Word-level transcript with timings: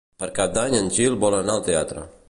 Per 0.21 0.29
Cap 0.39 0.55
d'Any 0.55 0.77
en 0.79 0.89
Gil 0.97 1.19
vol 1.27 1.39
anar 1.43 1.59
al 1.59 1.67
teatre. 1.71 2.09